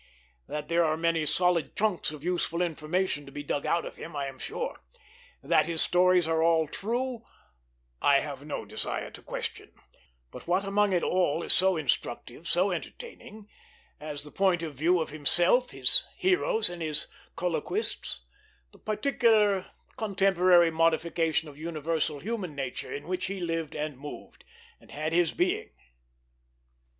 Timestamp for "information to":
2.63-3.31